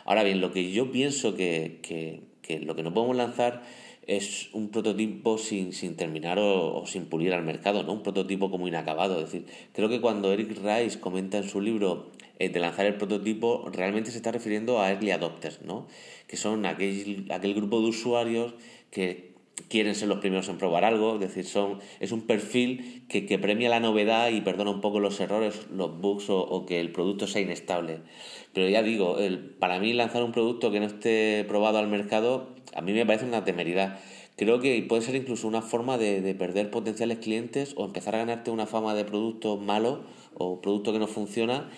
ahora 0.05 0.23
bien 0.23 0.41
lo 0.41 0.51
que 0.51 0.71
yo 0.71 0.91
pienso 0.91 1.35
que, 1.35 1.79
que, 1.81 2.21
que 2.41 2.59
lo 2.59 2.75
que 2.75 2.83
no 2.83 2.94
podemos 2.94 3.15
lanzar 3.15 3.63
es 4.07 4.50
un 4.53 4.69
prototipo 4.69 5.38
sin, 5.38 5.73
sin 5.73 5.95
terminar 5.95 6.38
o, 6.39 6.85
sin 6.85 7.05
pulir 7.05 7.33
al 7.33 7.44
mercado, 7.44 7.83
¿no? 7.83 7.94
Un 7.94 8.03
prototipo 8.03 8.51
como 8.51 8.67
inacabado. 8.67 9.19
Es 9.19 9.31
decir, 9.31 9.45
creo 9.73 9.89
que 9.89 10.01
cuando 10.01 10.31
Eric 10.33 10.57
Rice 10.61 11.00
comenta 11.00 11.38
en 11.38 11.45
su 11.45 11.61
libro 11.61 12.11
eh, 12.39 12.50
de 12.50 12.59
lanzar 12.59 12.85
el 12.85 12.95
prototipo, 12.95 13.69
realmente 13.71 14.11
se 14.11 14.17
está 14.17 14.31
refiriendo 14.31 14.81
a 14.81 14.91
early 14.91 15.11
adopters, 15.11 15.61
¿no? 15.61 15.88
Que 16.27 16.36
son 16.36 16.65
aquel, 16.65 17.27
aquel 17.29 17.53
grupo 17.53 17.79
de 17.79 17.88
usuarios 17.88 18.53
que 18.91 19.33
quieren 19.69 19.95
ser 19.95 20.07
los 20.07 20.19
primeros 20.19 20.50
en 20.50 20.57
probar 20.57 20.83
algo, 20.86 21.15
es 21.15 21.19
decir, 21.19 21.45
son, 21.45 21.79
es 22.00 22.12
un 22.12 22.22
perfil 22.22 23.05
que, 23.07 23.25
que 23.25 23.39
premia 23.39 23.69
la 23.69 23.79
novedad 23.79 24.29
y 24.29 24.41
perdona 24.41 24.72
un 24.72 24.81
poco 24.81 25.00
los 25.00 25.19
errores, 25.19 25.67
los 25.72 26.00
bugs 26.00 26.25
o, 26.29 26.65
que 26.65 26.79
el 26.79 26.91
producto 26.91 27.27
sea 27.27 27.41
inestable. 27.41 28.00
Pero 28.53 28.69
ya 28.69 28.83
digo, 28.83 29.19
el, 29.19 29.39
para 29.39 29.79
mí 29.79 29.93
lanzar 29.93 30.24
un 30.24 30.31
producto 30.31 30.72
que 30.72 30.79
no 30.79 30.86
esté 30.86 31.45
probado 31.48 31.77
al 31.77 31.88
mercado, 31.88 32.50
a 32.75 32.81
mí 32.81 32.93
me 32.93 33.05
parece 33.05 33.25
una 33.25 33.43
temeridad. 33.43 34.00
Creo 34.36 34.60
que 34.60 34.83
puede 34.88 35.03
ser 35.03 35.15
incluso 35.15 35.48
una 35.48 35.62
forma 35.62 35.98
de, 35.98 36.22
de 36.22 36.33
perder 36.33 36.72
potenciales 36.72 37.19
clientes 37.19 37.75
o 37.77 37.86
empezar 37.86 38.15
a 38.15 38.19
ganarte 38.19 38.50
una 38.50 38.65
fama 38.65 38.95
de 38.95 39.05
producto 39.05 39.57
malo 39.57 40.03
o 40.33 40.62
producto 40.62 40.91
que 40.91 41.00
no 41.00 41.07
funciona 41.07 41.69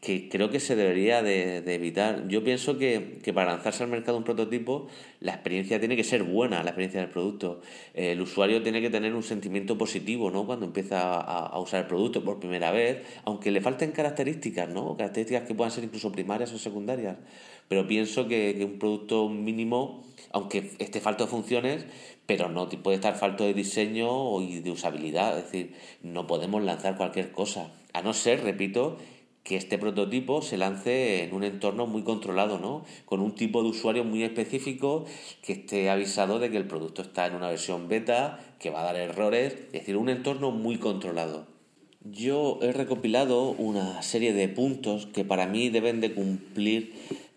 que 0.00 0.28
creo 0.28 0.50
que 0.50 0.60
se 0.60 0.76
debería 0.76 1.22
de, 1.22 1.58
evitar. 1.74 2.28
Yo 2.28 2.42
pienso 2.42 2.78
que, 2.78 3.20
para 3.34 3.52
lanzarse 3.52 3.82
al 3.82 3.90
mercado 3.90 4.16
un 4.16 4.24
prototipo, 4.24 4.88
la 5.20 5.32
experiencia 5.32 5.78
tiene 5.78 5.96
que 5.96 6.04
ser 6.04 6.22
buena, 6.22 6.62
la 6.62 6.70
experiencia 6.70 7.00
del 7.00 7.10
producto. 7.10 7.60
el 7.94 8.20
usuario 8.20 8.62
tiene 8.62 8.80
que 8.80 8.90
tener 8.90 9.14
un 9.14 9.22
sentimiento 9.22 9.76
positivo, 9.76 10.30
¿no? 10.30 10.46
Cuando 10.46 10.66
empieza 10.66 11.20
a, 11.20 11.58
usar 11.58 11.80
el 11.82 11.86
producto 11.86 12.24
por 12.24 12.40
primera 12.40 12.70
vez, 12.70 13.02
aunque 13.24 13.50
le 13.50 13.60
falten 13.60 13.92
características, 13.92 14.68
¿no? 14.68 14.96
Características 14.96 15.46
que 15.46 15.54
puedan 15.54 15.70
ser 15.70 15.84
incluso 15.84 16.10
primarias 16.12 16.52
o 16.52 16.58
secundarias. 16.58 17.16
Pero 17.68 17.86
pienso 17.86 18.28
que, 18.28 18.64
un 18.64 18.78
producto 18.78 19.28
mínimo, 19.28 20.04
aunque 20.32 20.70
esté 20.78 21.00
falto 21.00 21.24
de 21.24 21.30
funciones, 21.30 21.86
pero 22.26 22.48
no 22.48 22.68
puede 22.68 22.96
estar 22.96 23.16
falto 23.16 23.44
de 23.44 23.54
diseño 23.54 24.40
y 24.40 24.60
de 24.60 24.70
usabilidad. 24.70 25.38
Es 25.38 25.44
decir, 25.44 25.74
no 26.02 26.26
podemos 26.26 26.62
lanzar 26.62 26.96
cualquier 26.96 27.32
cosa. 27.32 27.72
A 27.92 28.02
no 28.02 28.12
ser, 28.12 28.42
repito, 28.42 28.98
que 29.46 29.54
este 29.54 29.78
prototipo 29.78 30.42
se 30.42 30.56
lance 30.56 31.22
en 31.22 31.32
un 31.32 31.44
entorno 31.44 31.86
muy 31.86 32.02
controlado, 32.02 32.58
¿no? 32.58 32.84
Con 33.04 33.20
un 33.20 33.32
tipo 33.32 33.62
de 33.62 33.68
usuario 33.68 34.02
muy 34.02 34.24
específico 34.24 35.04
que 35.40 35.52
esté 35.52 35.88
avisado 35.88 36.40
de 36.40 36.50
que 36.50 36.56
el 36.56 36.66
producto 36.66 37.02
está 37.02 37.26
en 37.26 37.36
una 37.36 37.50
versión 37.50 37.86
beta, 37.86 38.40
que 38.58 38.70
va 38.70 38.80
a 38.80 38.84
dar 38.86 38.96
errores, 38.96 39.52
es 39.52 39.72
decir, 39.72 39.96
un 39.96 40.08
entorno 40.08 40.50
muy 40.50 40.78
controlado. 40.78 41.46
Yo 42.02 42.58
he 42.60 42.72
recopilado 42.72 43.50
una 43.50 44.02
serie 44.02 44.32
de 44.32 44.48
puntos 44.48 45.06
que 45.06 45.24
para 45.24 45.46
mí 45.46 45.68
deben 45.68 46.00
de 46.00 46.12
cumplir 46.12 46.92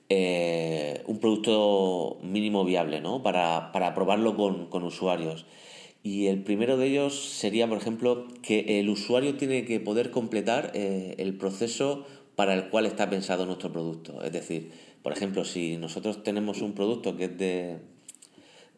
eh, 0.10 1.04
un 1.06 1.20
producto 1.20 2.18
mínimo 2.24 2.66
viable, 2.66 3.02
¿no? 3.02 3.22
Para, 3.22 3.72
para 3.72 3.94
probarlo 3.94 4.36
con, 4.36 4.66
con 4.66 4.84
usuarios. 4.84 5.46
Y 6.02 6.28
el 6.28 6.44
primero 6.44 6.78
de 6.78 6.88
ellos 6.88 7.14
sería, 7.14 7.68
por 7.68 7.78
ejemplo, 7.78 8.28
que 8.42 8.80
el 8.80 8.90
usuario 8.90 9.36
tiene 9.36 9.66
que 9.66 9.80
poder 9.80 10.12
completar 10.12 10.72
eh, 10.74 11.16
el 11.18 11.38
proceso 11.38 12.06
para 12.36 12.54
el 12.54 12.70
cual 12.70 12.86
está 12.86 13.10
pensado 13.10 13.46
nuestro 13.46 13.72
producto. 13.72 14.24
Es 14.24 14.32
decir, 14.32 14.72
por 15.04 15.12
ejemplo, 15.12 15.44
si 15.44 15.78
nosotros 15.78 16.24
tenemos 16.24 16.62
un 16.62 16.74
producto 16.74 17.18
que 17.18 17.26
es 17.26 17.38
de, 17.38 17.80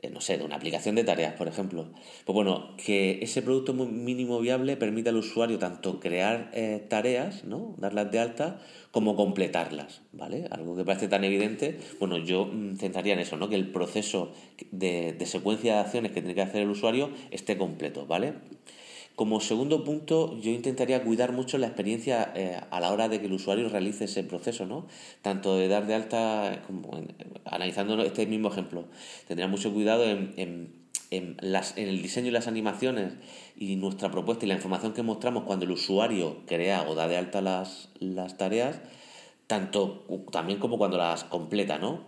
no 0.09 0.21
sé, 0.21 0.37
de 0.37 0.43
una 0.43 0.55
aplicación 0.55 0.95
de 0.95 1.03
tareas, 1.03 1.33
por 1.33 1.47
ejemplo. 1.47 1.87
Pues 2.25 2.33
bueno, 2.33 2.75
que 2.77 3.19
ese 3.21 3.41
producto 3.41 3.73
mínimo 3.73 4.39
viable 4.39 4.77
permita 4.77 5.11
al 5.11 5.17
usuario 5.17 5.59
tanto 5.59 5.99
crear 5.99 6.49
eh, 6.53 6.83
tareas, 6.89 7.43
¿no? 7.43 7.75
Darlas 7.77 8.11
de 8.11 8.19
alta, 8.19 8.59
como 8.91 9.15
completarlas, 9.15 10.01
¿vale? 10.11 10.47
Algo 10.49 10.75
que 10.75 10.83
parece 10.83 11.07
tan 11.07 11.23
evidente, 11.23 11.77
bueno, 11.99 12.17
yo 12.17 12.45
mm, 12.45 12.77
centraría 12.77 13.13
en 13.13 13.19
eso, 13.19 13.37
¿no? 13.37 13.49
Que 13.49 13.55
el 13.55 13.71
proceso 13.71 14.31
de, 14.71 15.13
de 15.13 15.25
secuencia 15.25 15.75
de 15.75 15.79
acciones 15.81 16.11
que 16.11 16.21
tiene 16.21 16.35
que 16.35 16.41
hacer 16.41 16.61
el 16.61 16.69
usuario 16.69 17.11
esté 17.29 17.57
completo, 17.57 18.07
¿vale? 18.07 18.33
Como 19.15 19.39
segundo 19.39 19.83
punto, 19.83 20.39
yo 20.39 20.51
intentaría 20.51 21.03
cuidar 21.03 21.31
mucho 21.33 21.57
la 21.57 21.67
experiencia 21.67 22.31
eh, 22.35 22.59
a 22.71 22.79
la 22.79 22.91
hora 22.91 23.09
de 23.09 23.19
que 23.19 23.27
el 23.27 23.33
usuario 23.33 23.69
realice 23.69 24.05
ese 24.05 24.23
proceso, 24.23 24.65
¿no? 24.65 24.87
Tanto 25.21 25.57
de 25.57 25.67
dar 25.67 25.85
de 25.85 25.95
alta, 25.95 26.63
como 26.65 26.91
analizando 27.45 28.01
este 28.03 28.25
mismo 28.25 28.49
ejemplo, 28.49 28.85
tendría 29.27 29.47
mucho 29.47 29.73
cuidado 29.73 30.05
en, 30.05 30.73
las, 31.41 31.77
en 31.77 31.89
el 31.89 32.01
diseño 32.01 32.29
y 32.29 32.31
las 32.31 32.47
animaciones 32.47 33.13
y 33.57 33.75
nuestra 33.75 34.09
propuesta 34.11 34.45
y 34.45 34.47
la 34.47 34.55
información 34.55 34.93
que 34.93 35.03
mostramos 35.03 35.43
cuando 35.43 35.65
el 35.65 35.71
usuario 35.71 36.37
crea 36.47 36.87
o 36.87 36.95
da 36.95 37.07
de 37.07 37.17
alta 37.17 37.41
las, 37.41 37.89
las 37.99 38.37
tareas, 38.37 38.79
tanto 39.47 40.05
también 40.31 40.59
como 40.59 40.77
cuando 40.77 40.97
las 40.97 41.25
completa, 41.25 41.77
¿no? 41.77 42.05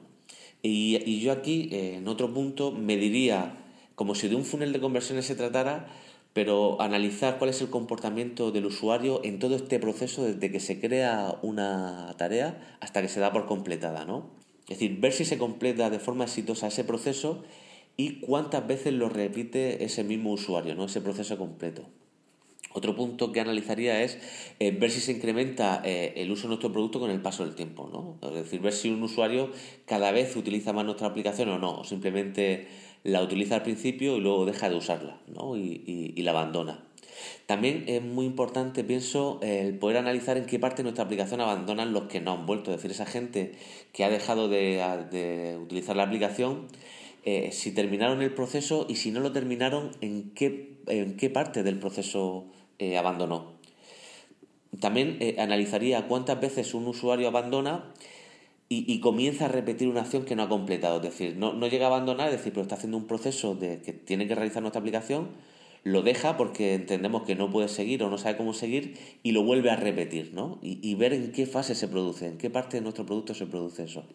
Y, 0.61 0.97
y 1.05 1.19
yo 1.19 1.33
aquí, 1.33 1.67
eh, 1.73 1.95
en 1.97 2.07
otro 2.07 2.33
punto, 2.33 2.71
me 2.71 2.95
diría, 2.95 3.57
como 3.95 4.15
si 4.15 4.29
de 4.29 4.35
un 4.35 4.45
funnel 4.45 4.71
de 4.71 4.79
conversiones 4.79 5.25
se 5.25 5.35
tratara, 5.35 5.89
pero 6.33 6.81
analizar 6.81 7.37
cuál 7.37 7.51
es 7.51 7.61
el 7.61 7.69
comportamiento 7.69 8.51
del 8.51 8.65
usuario 8.65 9.21
en 9.23 9.39
todo 9.39 9.55
este 9.55 9.79
proceso 9.79 10.23
desde 10.25 10.51
que 10.51 10.59
se 10.59 10.79
crea 10.79 11.37
una 11.43 12.15
tarea 12.17 12.77
hasta 12.79 13.01
que 13.01 13.07
se 13.07 13.19
da 13.19 13.31
por 13.31 13.45
completada, 13.45 14.03
¿no? 14.05 14.31
Es 14.63 14.79
decir, 14.79 14.99
ver 14.99 15.13
si 15.13 15.25
se 15.25 15.37
completa 15.37 15.89
de 15.89 15.99
forma 15.99 16.23
exitosa 16.23 16.67
ese 16.67 16.83
proceso 16.83 17.43
y 17.97 18.21
cuántas 18.21 18.65
veces 18.65 18.93
lo 18.93 19.09
repite 19.09 19.83
ese 19.83 20.03
mismo 20.03 20.31
usuario, 20.31 20.73
¿no? 20.73 20.85
Ese 20.85 21.01
proceso 21.01 21.37
completo. 21.37 21.83
Otro 22.75 22.95
punto 22.95 23.31
que 23.31 23.39
analizaría 23.39 24.01
es 24.01 24.17
eh, 24.59 24.71
ver 24.71 24.89
si 24.89 24.99
se 24.99 25.11
incrementa 25.11 25.83
eh, 25.85 26.13
el 26.17 26.31
uso 26.31 26.43
de 26.43 26.47
nuestro 26.49 26.71
producto 26.71 26.99
con 26.99 27.11
el 27.11 27.21
paso 27.21 27.45
del 27.45 27.53
tiempo, 27.53 27.87
¿no? 27.91 28.17
Es 28.27 28.33
decir, 28.33 28.61
ver 28.61 28.73
si 28.73 28.89
un 28.89 29.03
usuario 29.03 29.51
cada 29.85 30.11
vez 30.11 30.35
utiliza 30.35 30.73
más 30.73 30.83
nuestra 30.83 31.07
aplicación 31.07 31.49
o 31.49 31.59
no, 31.59 31.81
o 31.81 31.83
simplemente 31.83 32.67
la 33.03 33.21
utiliza 33.21 33.55
al 33.55 33.63
principio 33.63 34.17
y 34.17 34.21
luego 34.21 34.45
deja 34.45 34.69
de 34.69 34.75
usarla 34.75 35.17
¿no? 35.27 35.57
y, 35.57 36.13
la 36.21 36.31
abandona. 36.31 36.83
También 37.45 37.83
es 37.87 38.01
muy 38.01 38.25
importante, 38.25 38.83
pienso, 38.83 39.39
el 39.41 39.77
poder 39.77 39.97
analizar 39.97 40.37
en 40.37 40.45
qué 40.45 40.59
parte 40.59 40.77
de 40.77 40.83
nuestra 40.83 41.03
aplicación 41.03 41.41
abandonan 41.41 41.93
los 41.93 42.03
que 42.03 42.21
no 42.21 42.31
han 42.31 42.45
vuelto. 42.45 42.71
Es 42.71 42.77
decir, 42.77 42.91
esa 42.91 43.05
gente 43.05 43.53
que 43.91 44.03
ha 44.03 44.09
dejado 44.09 44.47
de, 44.47 45.57
utilizar 45.61 45.95
la 45.95 46.03
aplicación, 46.03 46.67
eh, 47.25 47.51
si 47.51 47.73
terminaron 47.73 48.21
el 48.21 48.33
proceso 48.33 48.85
y 48.89 48.95
si 48.95 49.11
no 49.11 49.19
lo 49.19 49.31
terminaron, 49.31 49.91
en 50.01 50.31
qué, 50.33 51.29
parte 51.33 51.63
del 51.63 51.79
proceso 51.79 52.45
eh, 52.79 52.97
abandonó. 52.97 53.53
También 54.79 55.17
eh, 55.19 55.35
analizaría 55.39 56.07
cuántas 56.07 56.39
veces 56.39 56.73
un 56.73 56.87
usuario 56.87 57.27
abandona 57.27 57.93
y, 58.75 58.99
comienza 58.99 59.45
a 59.45 59.47
repetir 59.47 59.87
una 59.87 60.01
acción 60.01 60.25
que 60.25 60.35
no 60.35 60.43
ha 60.43 60.49
completado. 60.49 60.97
Es 60.97 61.03
decir, 61.03 61.35
no, 61.37 61.67
llega 61.67 61.85
a 61.85 61.89
abandonar, 61.89 62.27
es 62.29 62.37
decir, 62.37 62.53
pero 62.53 62.63
está 62.63 62.75
haciendo 62.75 62.97
un 62.97 63.07
proceso 63.07 63.55
de 63.55 63.81
que 63.81 63.93
tiene 63.93 64.27
que 64.27 64.35
realizar 64.35 64.61
nuestra 64.61 64.79
aplicación, 64.79 65.29
lo 65.83 66.01
deja 66.01 66.37
porque 66.37 66.73
entendemos 66.75 67.23
que 67.23 67.35
no 67.35 67.49
puede 67.49 67.67
seguir 67.67 68.03
o 68.03 68.09
no 68.09 68.17
sabe 68.17 68.37
cómo 68.37 68.53
seguir 68.53 68.97
y 69.21 69.33
lo 69.33 69.43
vuelve 69.43 69.69
a 69.69 69.75
repetir, 69.75 70.31
¿no? 70.33 70.59
Y, 70.61 70.95
ver 70.95 71.13
en 71.13 71.31
qué 71.31 71.45
fase 71.45 71.75
se 71.75 71.87
produce, 71.87 72.27
en 72.27 72.37
qué 72.37 72.49
parte 72.49 72.77
de 72.77 72.81
nuestro 72.81 73.05
producto 73.05 73.33
se 73.33 73.45
produce 73.45 73.83
eso. 73.83 74.05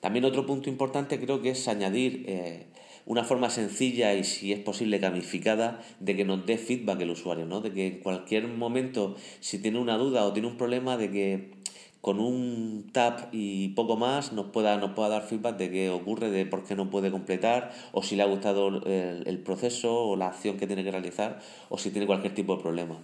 También 0.00 0.24
otro 0.24 0.44
punto 0.44 0.68
importante 0.68 1.18
creo 1.18 1.40
que 1.40 1.50
es 1.50 1.68
añadir 1.68 2.24
eh, 2.26 2.66
una 3.06 3.24
forma 3.24 3.50
sencilla 3.50 4.14
y 4.14 4.24
si 4.24 4.52
es 4.52 4.60
posible 4.60 4.98
gamificada 4.98 5.80
de 6.00 6.16
que 6.16 6.24
nos 6.24 6.44
dé 6.44 6.58
feedback 6.58 7.00
el 7.00 7.10
usuario, 7.10 7.46
¿no? 7.46 7.60
De 7.60 7.72
que 7.72 7.86
en 7.86 7.98
cualquier 8.00 8.46
momento, 8.48 9.16
si 9.40 9.58
tiene 9.58 9.78
una 9.78 9.96
duda 9.96 10.24
o 10.24 10.32
tiene 10.32 10.48
un 10.48 10.56
problema, 10.56 10.96
de 10.96 11.10
que 11.10 11.61
con 12.02 12.18
un 12.18 12.90
tap 12.92 13.32
y 13.32 13.68
poco 13.70 13.96
más 13.96 14.32
nos 14.32 14.46
pueda, 14.46 14.76
nos 14.76 14.90
pueda 14.90 15.08
dar 15.08 15.22
feedback 15.22 15.56
de 15.56 15.70
qué 15.70 15.88
ocurre, 15.88 16.30
de 16.30 16.44
por 16.44 16.64
qué 16.64 16.74
no 16.74 16.90
puede 16.90 17.12
completar, 17.12 17.72
o 17.92 18.02
si 18.02 18.16
le 18.16 18.24
ha 18.24 18.26
gustado 18.26 18.68
el, 18.84 19.38
proceso 19.38 20.08
o 20.08 20.16
la 20.16 20.26
acción 20.26 20.58
que 20.58 20.66
tiene 20.66 20.82
que 20.82 20.90
realizar, 20.90 21.38
o 21.68 21.78
si 21.78 21.92
tiene 21.92 22.08
cualquier 22.08 22.34
tipo 22.34 22.56
de 22.56 22.62
problema. 22.62 22.98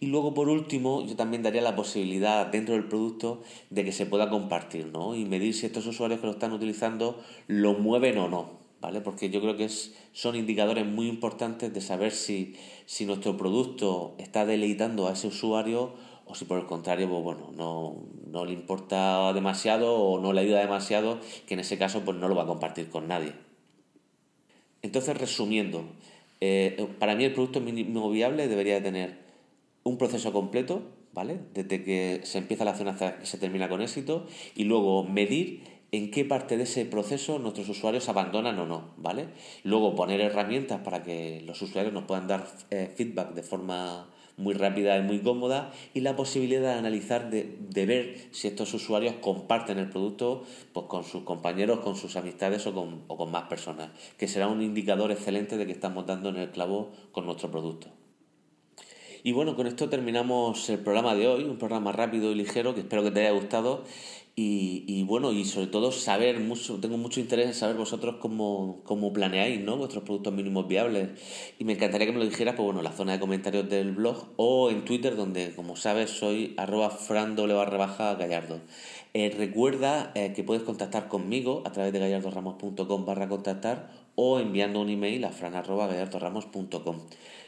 Y 0.00 0.06
luego, 0.06 0.32
por 0.32 0.48
último, 0.48 1.06
yo 1.06 1.14
también 1.14 1.42
daría 1.42 1.60
la 1.60 1.76
posibilidad 1.76 2.46
dentro 2.46 2.74
del 2.74 2.88
producto 2.88 3.42
de 3.68 3.84
que 3.84 3.92
se 3.92 4.06
pueda 4.06 4.30
compartir, 4.30 4.86
¿no? 4.86 5.14
Y 5.14 5.26
medir 5.26 5.54
si 5.54 5.66
estos 5.66 5.86
usuarios 5.86 6.18
que 6.20 6.26
lo 6.26 6.32
están 6.32 6.52
utilizando 6.52 7.20
lo 7.48 7.74
mueven 7.74 8.16
o 8.16 8.28
no, 8.28 8.52
¿vale? 8.80 9.02
Porque 9.02 9.28
yo 9.28 9.42
creo 9.42 9.58
que 9.58 9.66
es, 9.66 9.94
son 10.12 10.36
indicadores 10.36 10.86
muy 10.86 11.06
importantes 11.06 11.72
de 11.72 11.80
saber 11.82 12.12
si, 12.12 12.56
si 12.86 13.04
nuestro 13.04 13.36
producto 13.36 14.14
está 14.16 14.46
deleitando 14.46 15.06
a 15.06 15.12
ese 15.12 15.26
usuario 15.26 15.92
o 16.26 16.34
si 16.34 16.44
por 16.44 16.58
el 16.58 16.66
contrario, 16.66 17.08
pues 17.08 17.22
bueno, 17.22 17.52
no, 17.56 18.44
le 18.44 18.52
importa 18.52 19.32
demasiado 19.32 19.94
o 19.94 20.20
no 20.20 20.32
le 20.32 20.40
ayuda 20.40 20.60
demasiado, 20.60 21.18
que 21.46 21.54
en 21.54 21.60
ese 21.60 21.78
caso 21.78 22.02
pues 22.04 22.16
no 22.16 22.28
lo 22.28 22.34
va 22.34 22.44
a 22.44 22.46
compartir 22.46 22.88
con 22.88 23.08
nadie. 23.08 23.32
Entonces, 24.82 25.16
resumiendo, 25.16 25.84
eh, 26.40 26.88
para 26.98 27.14
mí 27.14 27.24
el 27.24 27.32
producto 27.32 27.60
mínimo 27.60 28.10
viable 28.10 28.48
debería 28.48 28.74
de 28.74 28.80
tener 28.80 29.18
un 29.84 29.98
proceso 29.98 30.32
completo, 30.32 30.82
¿vale? 31.12 31.38
Desde 31.54 31.84
que 31.84 32.20
se 32.24 32.38
empieza 32.38 32.64
la 32.64 32.70
acción 32.70 32.88
hasta 32.88 33.18
que 33.18 33.26
se 33.26 33.38
termina 33.38 33.68
con 33.68 33.80
éxito, 33.80 34.26
y 34.54 34.64
luego 34.64 35.04
medir 35.04 35.62
en 35.92 36.10
qué 36.10 36.24
parte 36.24 36.56
de 36.56 36.62
ese 36.64 36.86
proceso 36.86 37.38
nuestros 37.38 37.68
usuarios 37.68 38.08
abandonan 38.08 38.58
o 38.58 38.66
no, 38.66 38.94
¿vale? 38.96 39.28
Luego 39.62 39.94
poner 39.94 40.20
herramientas 40.20 40.80
para 40.80 41.02
que 41.02 41.42
los 41.44 41.60
usuarios 41.60 41.92
nos 41.92 42.04
puedan 42.04 42.26
dar 42.26 42.46
eh, 42.70 42.90
feedback 42.96 43.34
de 43.34 43.42
forma 43.42 44.08
muy 44.36 44.54
rápida 44.54 44.96
y 44.98 45.02
muy 45.02 45.20
cómoda 45.20 45.72
y 45.94 46.00
la 46.00 46.16
posibilidad 46.16 46.72
de 46.72 46.78
analizar, 46.78 47.30
de, 47.30 47.86
ver 47.86 48.16
si 48.30 48.48
estos 48.48 48.72
usuarios 48.74 49.14
comparten 49.20 49.78
el 49.78 49.88
producto 49.88 50.44
pues, 50.72 50.86
con 50.86 51.04
sus 51.04 51.22
compañeros, 51.22 51.80
con 51.80 51.96
sus 51.96 52.16
amistades 52.16 52.66
o 52.66 52.74
con, 52.74 53.02
o 53.08 53.16
con 53.16 53.30
más 53.30 53.44
personas, 53.44 53.90
que 54.18 54.28
será 54.28 54.48
un 54.48 54.62
indicador 54.62 55.10
excelente 55.10 55.56
de 55.56 55.66
que 55.66 55.72
estamos 55.72 56.06
dando 56.06 56.30
en 56.30 56.36
el 56.36 56.50
clavo 56.50 56.90
con 57.12 57.26
nuestro 57.26 57.50
producto. 57.50 57.88
Y 59.24 59.32
bueno, 59.32 59.54
con 59.54 59.68
esto 59.68 59.88
terminamos 59.88 60.68
el 60.68 60.80
programa 60.80 61.14
de 61.14 61.28
hoy, 61.28 61.44
un 61.44 61.56
programa 61.56 61.92
rápido 61.92 62.32
y 62.32 62.34
ligero 62.34 62.74
que 62.74 62.80
espero 62.80 63.04
que 63.04 63.12
te 63.12 63.20
haya 63.20 63.30
gustado 63.30 63.84
y, 64.34 65.04
bueno, 65.04 65.30
y 65.30 65.44
sobre 65.44 65.66
todo 65.66 65.92
saber 65.92 66.40
mucho, 66.40 66.80
tengo 66.80 66.96
mucho 66.96 67.20
interés 67.20 67.48
en 67.48 67.54
saber 67.54 67.76
vosotros 67.76 68.16
cómo, 68.18 68.80
cómo 68.82 69.12
planeáis 69.12 69.60
¿no? 69.60 69.76
vuestros 69.76 70.04
productos 70.04 70.32
mínimos 70.32 70.66
viables. 70.66 71.10
Y 71.58 71.64
me 71.64 71.74
encantaría 71.74 72.06
que 72.06 72.12
me 72.14 72.18
lo 72.18 72.24
dijeras 72.24 72.54
pues 72.54 72.64
bueno, 72.64 72.80
en 72.80 72.84
la 72.84 72.92
zona 72.92 73.12
de 73.12 73.20
comentarios 73.20 73.68
del 73.68 73.92
blog 73.92 74.28
o 74.36 74.70
en 74.70 74.86
Twitter, 74.86 75.16
donde 75.16 75.54
como 75.54 75.76
sabes 75.76 76.10
soy 76.10 76.54
arroba 76.56 76.96
baja 76.98 78.14
gallardo. 78.14 78.60
Eh, 79.14 79.30
recuerda 79.36 80.10
eh, 80.14 80.32
que 80.32 80.42
puedes 80.42 80.62
contactar 80.62 81.08
conmigo 81.08 81.62
a 81.66 81.72
través 81.72 81.92
de 81.92 81.98
gallardoramos.com 81.98 83.04
barra 83.04 83.28
contactar 83.28 83.90
o 84.14 84.40
enviando 84.40 84.80
un 84.80 84.88
email 84.88 85.24
a 85.26 85.30
fran.gallardoramos.com. 85.30 86.96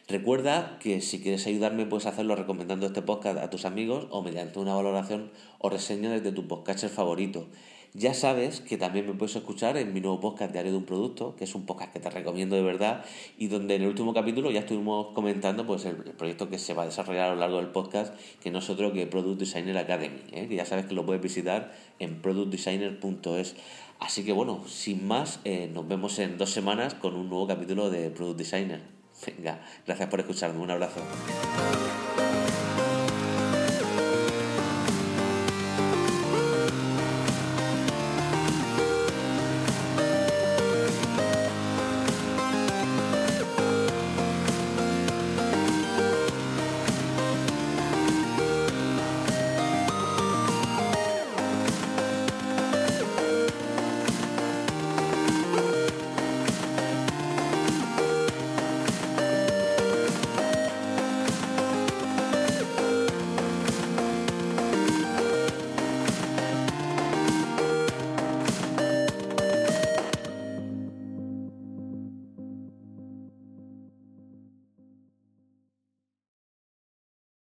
Recuerda 0.06 0.78
que 0.78 1.00
si 1.00 1.22
quieres 1.22 1.46
ayudarme 1.46 1.86
puedes 1.86 2.04
hacerlo 2.04 2.36
recomendando 2.36 2.84
este 2.84 3.00
podcast 3.00 3.38
a 3.38 3.48
tus 3.48 3.64
amigos 3.64 4.06
o 4.10 4.20
mediante 4.20 4.58
una 4.58 4.74
valoración 4.74 5.30
o 5.58 5.70
reseña 5.70 6.10
desde 6.10 6.32
tu 6.32 6.46
podcast 6.46 6.86
favorito. 6.88 7.46
Ya 7.96 8.12
sabes 8.12 8.60
que 8.60 8.76
también 8.76 9.06
me 9.06 9.12
puedes 9.14 9.36
escuchar 9.36 9.76
en 9.76 9.92
mi 9.92 10.00
nuevo 10.00 10.18
podcast 10.18 10.50
Diario 10.50 10.72
de 10.72 10.78
un 10.78 10.84
Producto, 10.84 11.36
que 11.36 11.44
es 11.44 11.54
un 11.54 11.64
podcast 11.64 11.92
que 11.92 12.00
te 12.00 12.10
recomiendo 12.10 12.56
de 12.56 12.62
verdad 12.62 13.04
y 13.38 13.46
donde 13.46 13.76
en 13.76 13.82
el 13.82 13.88
último 13.88 14.12
capítulo 14.12 14.50
ya 14.50 14.60
estuvimos 14.60 15.14
comentando 15.14 15.64
pues 15.64 15.84
el, 15.84 15.94
proyecto 15.94 16.48
que 16.50 16.58
se 16.58 16.74
va 16.74 16.82
a 16.82 16.86
desarrollar 16.86 17.30
a 17.30 17.34
lo 17.34 17.40
largo 17.40 17.58
del 17.58 17.68
podcast, 17.68 18.12
que 18.42 18.50
no 18.50 18.58
es 18.58 18.68
otro 18.68 18.92
que 18.92 19.06
Product 19.06 19.38
Designer 19.38 19.78
Academy, 19.78 20.18
¿eh? 20.32 20.48
que 20.48 20.56
ya 20.56 20.66
sabes 20.66 20.86
que 20.86 20.94
lo 20.94 21.06
puedes 21.06 21.22
visitar 21.22 21.72
en 22.00 22.20
productdesigner.es. 22.20 23.54
Así 24.00 24.24
que 24.24 24.32
bueno, 24.32 24.66
sin 24.66 25.06
más, 25.06 25.38
eh, 25.44 25.70
nos 25.72 25.86
vemos 25.86 26.18
en 26.18 26.36
dos 26.36 26.50
semanas 26.50 26.94
con 26.94 27.14
un 27.14 27.28
nuevo 27.28 27.46
capítulo 27.46 27.90
de 27.90 28.10
Product 28.10 28.38
Designer. 28.38 28.80
Venga, 29.24 29.64
gracias 29.86 30.08
por 30.08 30.18
escucharme. 30.18 30.58
Un 30.60 30.72
abrazo. 30.72 31.00